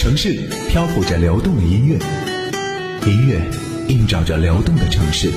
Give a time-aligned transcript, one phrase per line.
[0.00, 1.98] 城市漂浮着流动的音乐，
[3.06, 3.38] 音乐
[3.88, 5.30] 映照着流动的城市。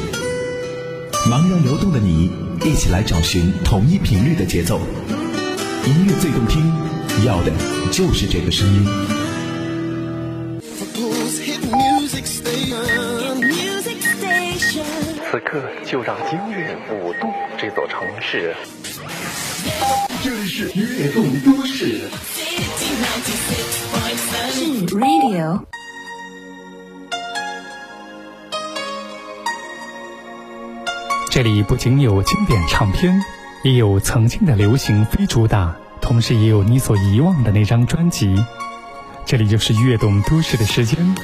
[1.30, 2.32] 茫然流动的你，
[2.64, 4.80] 一起来找寻同一频率的节奏。
[5.86, 6.74] 音乐最动听，
[7.26, 7.52] 要的
[7.92, 8.88] 就是这个声音。
[15.30, 18.56] 此刻就让音乐舞动这座城市。
[20.24, 22.00] 这里是悦动都市。
[24.54, 25.62] Radio。
[31.32, 33.20] 这里不仅有经典唱片，
[33.64, 38.36] 也有曾经的流行非主打，同时也有你所遗忘的那张专辑。
[39.26, 41.16] 这里就是悦动都市的时间。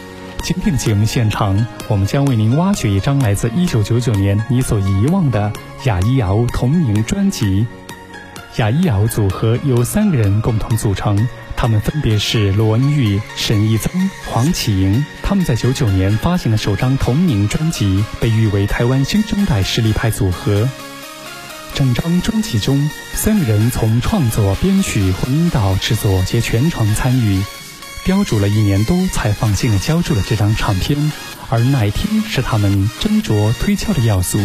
[0.42, 7.68] 今天的节目现场，我们将为您挖掘一张来自1999年你所遗忘的雅一瑶同名专辑。
[8.56, 11.28] 雅一瑶组合由三个人共同组成，
[11.62, 15.06] 他们分别是罗恩玉、沈义增、黄启莹。
[15.22, 20.70] 他们在99年发行的首张同名专辑，被誉为台湾新生代实力派组合。
[21.76, 27.44] 整张专辑中，三个人从创作、编曲、混音到制作皆全程参与。
[28.06, 31.12] 雕琢了一年多，才放心的交出了这张唱片。
[31.50, 34.40] 而耐听是他们斟酌推敲的要素。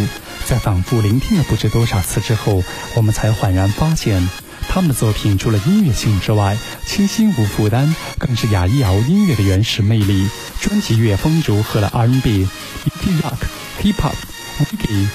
[0.45, 2.61] 在反复聆听了不知多少次之后，
[2.93, 4.27] 我们才恍然发现，
[4.75, 10.27] 他们的作品除了音乐性之外，清新无负担，更是雅一瑶音乐的原始魅力。
[10.59, 12.45] 专辑乐风融合了 R&B、
[12.83, 13.37] Indie Rock、
[13.81, 14.15] Hip Hop、
[14.59, 15.07] Reggae、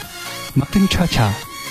[0.56, 1.30] Modern Cha Cha。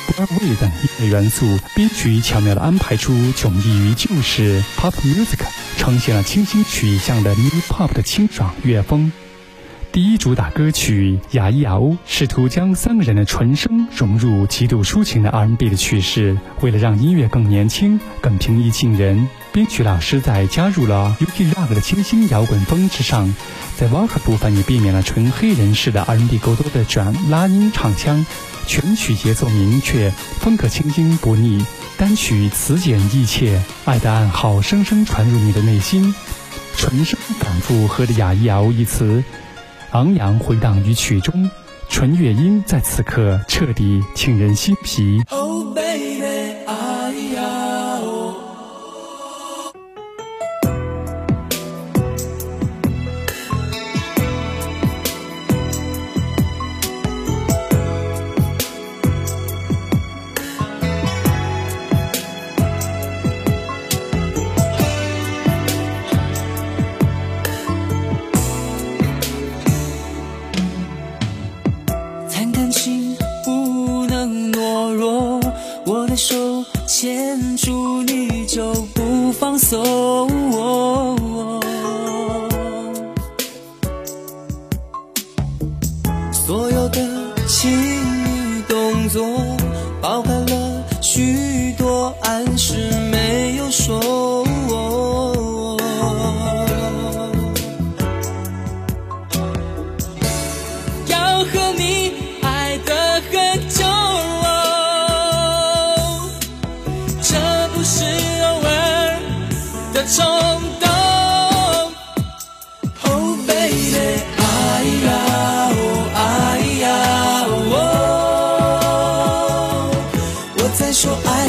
[0.10, 5.40] Broadway 等音乐元素，编曲巧妙地安排出迥异于旧式 Pop Music，
[5.80, 9.12] 呈现了清新曲向的 New Pop 的清爽乐风。
[9.92, 23.34] 第一主打歌曲《雅一瑶》试图将三个人的纯声融入极度抒情的 R&B 的曲式，为了让音乐更年轻、更平易近人，编曲老师在加入了 UK Rock 的清新摇滚风之上，
[23.78, 28.24] 在 Vocal 部分也避免了纯黑人式的 R&B 过多的转拉音唱腔。
[28.68, 31.66] 全曲节奏明确，风格清新不腻，
[31.98, 36.14] 单曲词简意切，爱的暗号深深传入你的内心。
[36.78, 39.22] 纯声反复和着“雅一瑶”一词，
[39.92, 41.50] 昂扬回荡于曲中，
[41.90, 45.22] 纯乐音在此刻彻底沁人心脾。
[86.50, 86.98] 所有的
[87.46, 89.24] 情意动作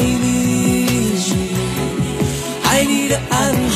[0.01, 0.87] 爱你，
[2.63, 3.70] 爱你的安。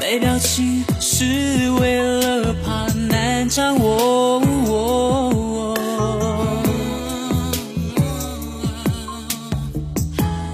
[0.00, 4.42] 没表情是为了怕难掌握。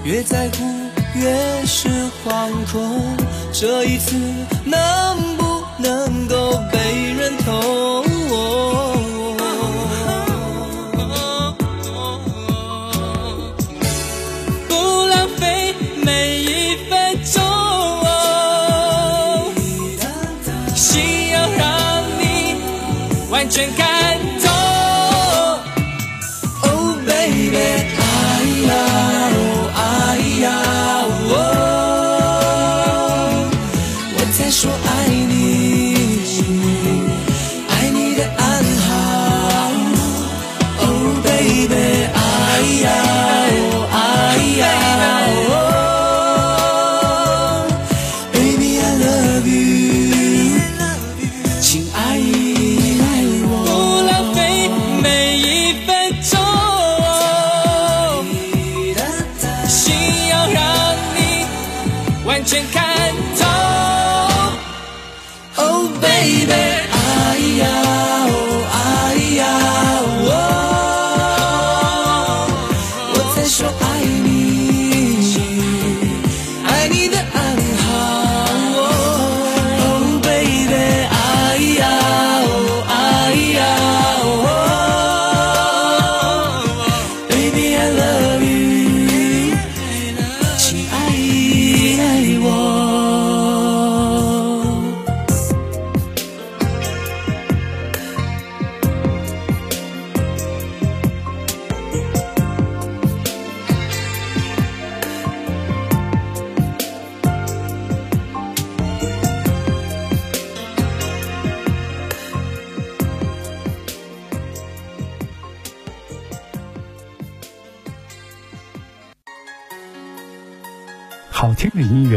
[0.05, 0.65] 越在乎
[1.15, 1.89] 越是
[2.25, 3.17] 惶恐，
[3.53, 4.17] 这一次
[4.65, 6.79] 能不能够被
[7.15, 8.02] 认同？
[62.45, 63.47] 全看透。
[65.57, 66.72] Oh baby，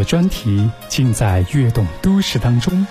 [0.05, 2.87] 专题尽在悦动都市当中。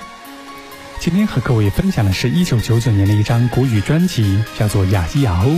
[1.01, 5.49] 今天和各位分享的是一九九九年的一张国语专辑，叫做《雅伊雅欧》。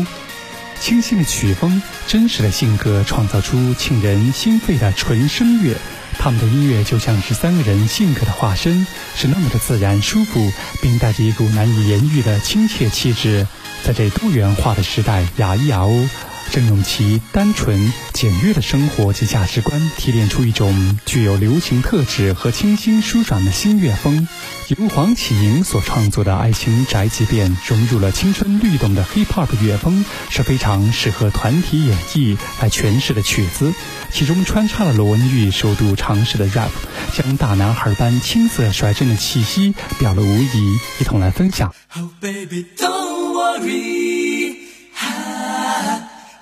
[0.79, 5.75] 清新的曲风，真实的性格，创造出沁人心肺的纯声乐。
[6.19, 10.53] 他们的音乐就像是三个人性格的化身，是那么的自然舒服，
[10.83, 13.47] 并带着一股难以言喻的亲切气质。
[13.85, 16.09] 在这多元化的时代，雅伊雅欧
[16.51, 24.27] 正用其单纯简约的生活及价值观，提炼出一种具有流行特质和清新舒爽的新乐风。
[24.69, 33.73] 由黄启莹所创作的《爱情宅急便》融入了青春律动的 hip hop 乐风，是非常适合团体演绎来诠释的曲子。
[34.11, 36.71] 其中穿插了罗文玉首度尝试的 rap，
[37.15, 40.79] 将大男孩般青涩率真的气息表露无遗。
[40.99, 41.73] 一同来分享。
[42.21, 44.16] Baby, don't worry，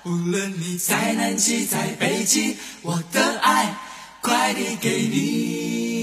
[0.05, 3.75] 无论你在南极在北极，我的爱
[4.21, 5.94] 快递给你。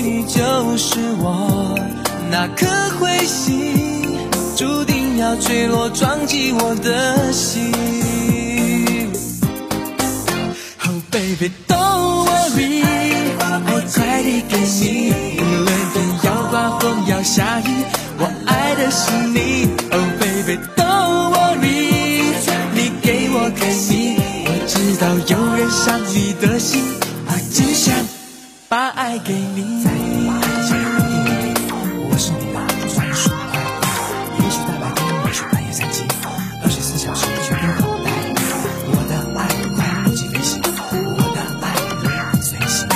[0.00, 1.74] 你就是我
[2.30, 2.66] 那颗
[3.00, 3.74] 彗星，
[4.56, 7.72] 注定要坠落撞击我的心。
[10.86, 12.82] Oh baby don't worry，
[13.40, 13.60] 爱
[13.92, 14.97] 快递给你，
[28.68, 29.82] 把爱给你。
[32.10, 32.60] 我是你的
[32.94, 33.58] 专属快
[34.36, 35.96] 递，也许大白天，也许半夜三更，
[36.62, 38.06] 二十四小时全凭口袋。
[38.90, 39.40] 我的爱
[39.74, 41.66] 快不及飞行，我的爱
[42.42, 42.86] 随心。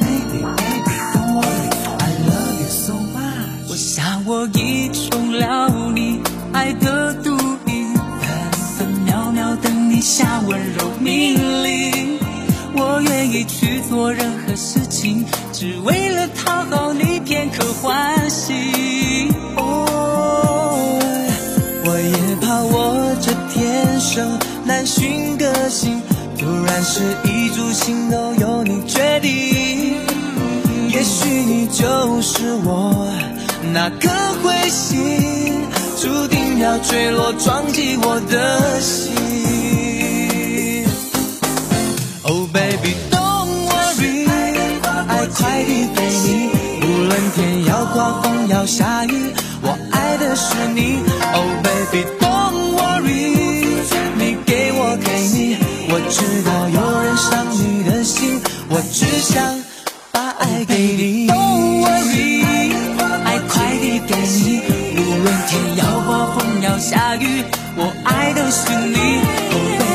[0.00, 3.70] Baby baby don't worry, I love you so much。
[3.70, 6.20] 我想我已中了你
[6.52, 7.30] 爱的毒
[7.66, 11.61] 瘾，分分秒秒等你下温柔命令。
[13.92, 15.22] 做任何事情，
[15.52, 19.28] 只为了讨好你片刻欢喜。
[19.58, 20.98] 哦，
[21.84, 26.00] 我也怕我这天生难寻个性，
[26.38, 29.30] 突然是一株心都由你决定。
[30.88, 33.06] 也许你就是我
[33.74, 34.08] 那颗
[34.42, 35.66] 彗星，
[36.00, 39.12] 注定要坠落撞击我的心。
[48.20, 51.02] 风要下雨，我爱的是你。
[51.32, 53.34] Oh baby don't worry，
[54.16, 55.56] 你给我给你，
[55.88, 59.60] 我知道有人伤你的心，我只想
[60.10, 61.28] 把爱给你。
[61.28, 62.44] Don't worry，
[63.24, 64.60] 爱快递给你，
[64.96, 67.44] 无论天要刮风要下雨，
[67.76, 68.96] 我爱的是你。
[69.52, 69.91] Oh baby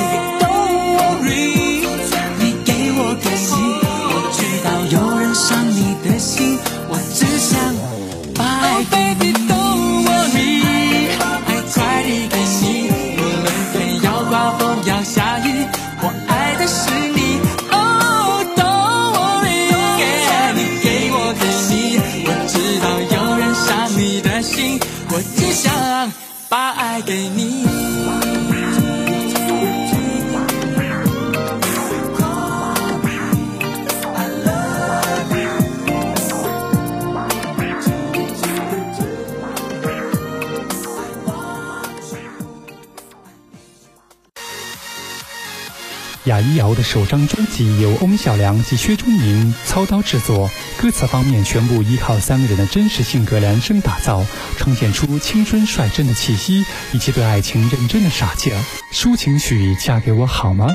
[46.47, 54.25] 雅一瑶的首张专辑由翁小良及薛忠明操刀制作，歌词方面全部依靠三个人的真实性格量身打造，
[54.57, 58.63] 呈现出青春率真的气息以及对爱情认真的傻劲儿。
[58.93, 60.67] 抒情曲《嫁给我好吗》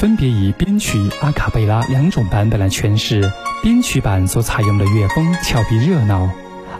[0.00, 6.30] 分别以编曲、阿卡贝拉两种版本来诠释，编曲版所采用的乐风俏皮热闹。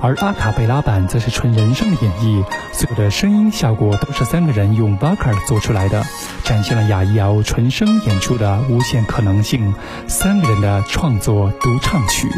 [0.07, 6.01] 而阿卡贝拉版则是纯人声的演绎，所有的声音效果都是三个人用 vocal 做出来的，
[6.45, 9.75] 展现了雅一瑶纯声演出的无限可能性。
[10.07, 12.29] 三个人的创作独唱曲。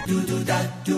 [0.87, 0.93] 一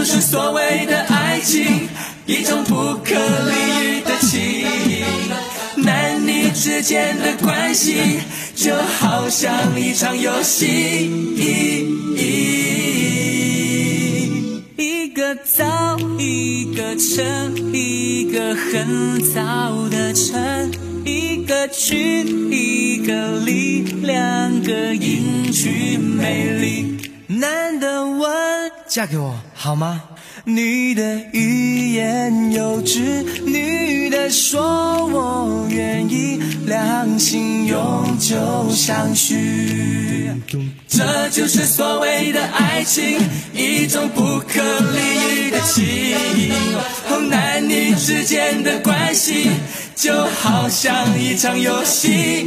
[0.00, 1.62] 就是所谓的爱情，
[2.24, 3.14] 一种不可
[3.50, 3.52] 理
[3.84, 4.64] 喻的情。
[5.76, 7.96] 男女之间的关系，
[8.54, 11.36] 就好像一场游戏。
[14.78, 20.70] 一个早，一个晨，一个很早的晨，
[21.04, 26.99] 一个群，一个里，两个英俊美丽。
[27.38, 28.28] 男的问：
[28.88, 30.02] 嫁给我好吗？
[30.42, 40.28] 女的欲言又止，女的说我愿意，两心永久相许。
[40.88, 43.20] 这就是所谓的爱情，
[43.54, 44.60] 一种不可
[44.90, 44.98] 理
[45.30, 46.16] 喻的情。
[47.30, 49.50] 男女之间的关系，
[49.94, 52.44] 就好像一场游戏。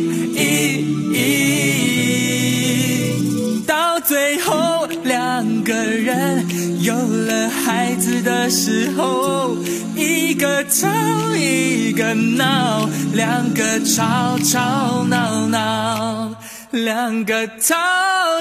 [8.44, 9.56] 的时候，
[9.96, 10.86] 一个吵
[11.34, 16.36] 一个闹，两个吵吵闹闹，
[16.72, 17.74] 两个吵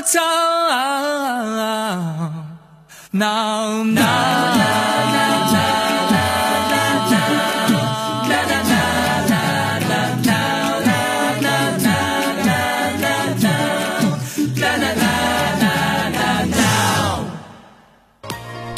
[0.04, 0.18] 吵
[3.12, 4.02] 闹闹。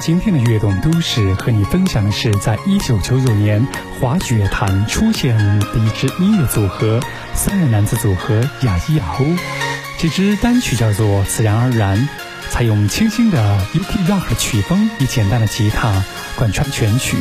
[0.04, 3.66] 今天的悦动都市和你分享的是，在一九九九年
[3.99, 7.00] 华语乐坛出现的一支音乐组合——
[7.34, 9.25] 三人男子组合雅一雅欧。
[9.96, 11.96] 这支单曲叫做《自然而然》，
[12.50, 16.04] 采用清新的 UK Rock 曲风，以简单的吉他
[16.37, 17.16] 贯穿全曲，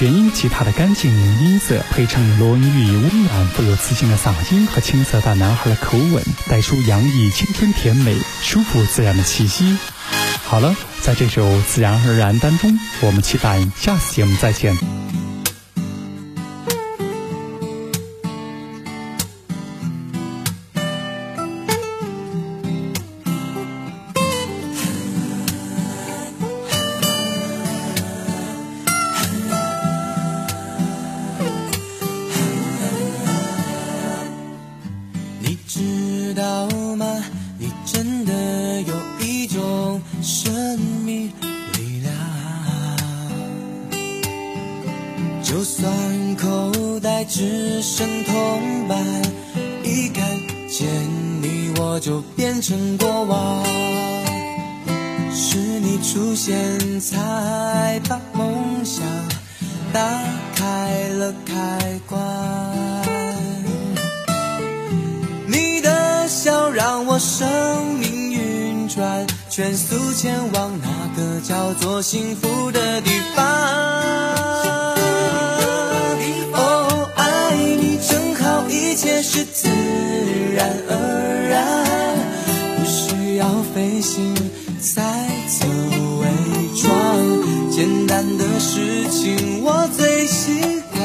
[0.00, 9.78] 原音吉他的干净音色配上罗文玉温暖富有磁性的嗓音和青涩大男孩的口吻，带出洋溢青春甜美、舒服自然的气息。
[10.48, 14.74] 好了，在这首《自然而然》当中，我们期待下次节目再见。
[40.30, 41.32] 神秘
[41.78, 42.12] 力量，
[45.42, 45.90] 就算
[46.36, 49.02] 口袋只剩铜板，
[49.82, 50.22] 一看
[50.68, 50.86] 见
[51.40, 53.64] 你我就变成过往。
[55.32, 59.02] 是你出现才把梦想
[59.94, 60.02] 打
[60.54, 62.20] 开了开关。
[65.46, 69.26] 你的笑让我生命运转，
[69.58, 70.88] 全速前往那
[71.20, 73.44] 个叫做幸福的地方。
[76.52, 79.68] 哦，爱你正好，一切是自
[80.54, 81.84] 然而然，
[82.76, 84.32] 不需要费心
[84.78, 85.02] 再
[85.48, 85.66] 走
[86.20, 86.28] 伪
[86.80, 91.02] 装，简单的事情我最喜欢。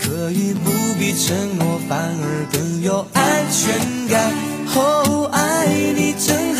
[0.00, 3.74] 可以不必承诺，反而更有安全
[4.08, 4.32] 感。
[4.76, 5.66] 哦，爱
[5.96, 6.53] 你正，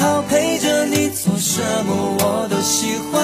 [1.38, 3.22] 什么我都喜欢。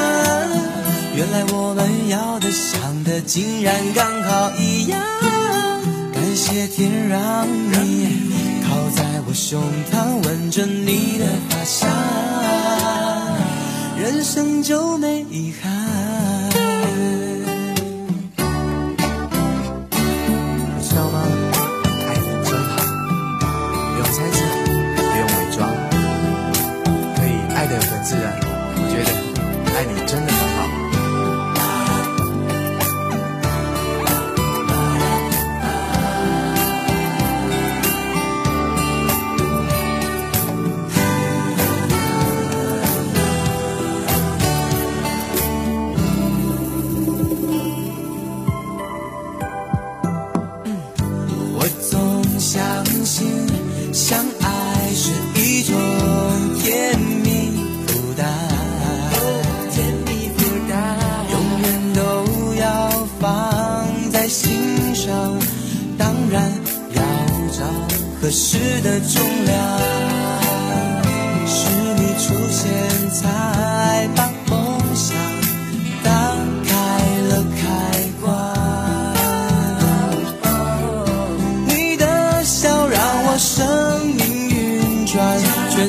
[1.14, 5.00] 原来我们要的、想的，竟然刚好一样。
[6.12, 9.60] 感谢天让你靠在我胸
[9.92, 11.88] 膛，闻着你的发香，
[13.98, 16.09] 人生就没遗憾。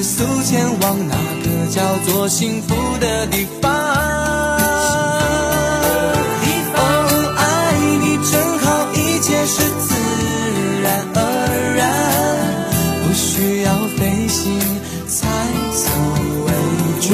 [0.01, 3.71] 全速前往那个叫做幸福的地方。
[6.73, 6.79] 哦，
[7.37, 9.93] 爱你真好，一切是自
[10.81, 11.19] 然而
[11.77, 11.85] 然，
[13.03, 14.59] 不需要费心
[15.07, 15.27] 才
[15.71, 15.85] 走
[16.47, 16.49] 伪
[17.07, 17.11] 装。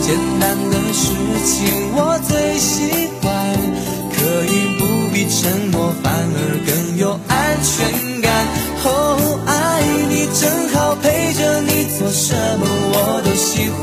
[0.00, 1.10] 简单的事
[1.44, 2.95] 情我最喜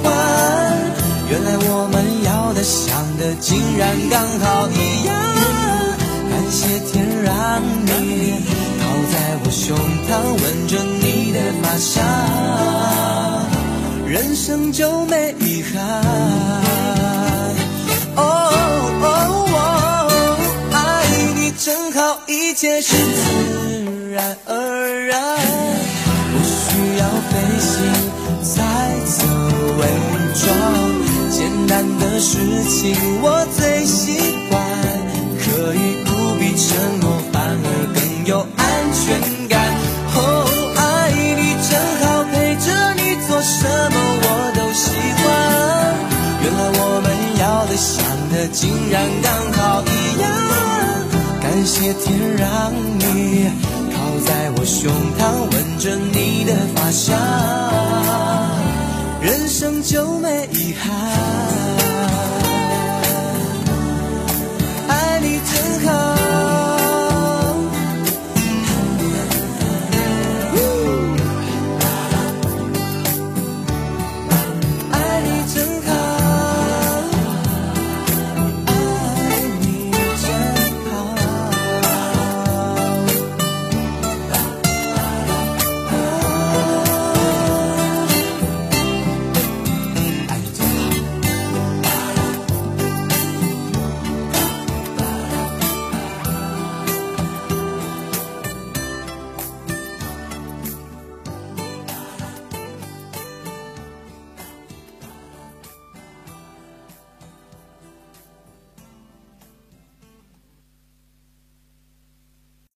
[0.02, 0.04] 欢。
[1.30, 5.14] 原来我们要的、想的，竟然刚好一样。
[6.30, 6.92] 感谢天
[7.24, 7.88] 让你
[8.80, 9.76] 靠在我胸
[10.08, 10.10] 膛，
[10.42, 12.04] 吻着你的发香，
[14.08, 15.74] 人生就没遗憾。
[18.16, 18.22] 哦
[19.02, 19.06] 哦
[19.54, 19.58] 哦，
[20.72, 20.76] 爱
[21.36, 24.52] 你正好，一切是自然而
[25.08, 25.16] 然，
[26.32, 26.64] 不需
[27.00, 27.72] 要费心
[28.44, 28.52] 才
[29.06, 29.13] 走伪装。
[29.13, 29.13] 简
[31.68, 32.38] 单的事
[32.70, 34.62] 情我最喜欢，
[35.40, 39.60] 可以不必承诺，反而更有安全感。
[40.16, 40.18] 哦，
[40.76, 41.72] 爱你真
[42.02, 44.84] 好，陪着你做什么我都喜
[45.20, 45.24] 欢。
[46.44, 47.06] 原来我们
[47.40, 47.92] 要的、想
[48.32, 50.24] 的，竟然刚好一样。
[51.42, 53.50] 感谢天让你
[53.92, 53.96] 靠
[54.26, 55.22] 在我胸膛，
[55.52, 57.18] 吻着你的发香。
[59.22, 61.53] 人生就没遗憾。